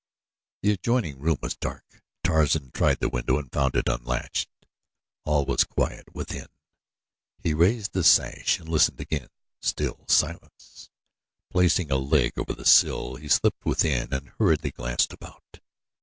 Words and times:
The 0.63 0.71
adjoining 0.71 1.19
room 1.19 1.37
was 1.43 1.55
dark. 1.55 2.01
Tarzan 2.23 2.71
tried 2.71 3.01
the 3.01 3.09
window 3.09 3.37
and 3.37 3.51
found 3.51 3.75
it 3.75 3.87
unlatched. 3.87 4.49
All 5.25 5.45
was 5.45 5.63
quiet 5.63 6.07
within. 6.15 6.47
He 7.43 7.53
raised 7.53 7.93
the 7.93 8.03
sash 8.03 8.57
and 8.59 8.67
listened 8.67 8.99
again 8.99 9.29
still 9.61 10.05
silence. 10.09 10.89
Placing 11.51 11.91
a 11.91 11.97
leg 11.97 12.31
over 12.39 12.55
the 12.55 12.65
sill 12.65 13.17
he 13.17 13.27
slipped 13.29 13.63
within 13.63 14.11
and 14.11 14.29
hurriedly 14.39 14.71
glanced 14.71 15.13
about. 15.13 15.59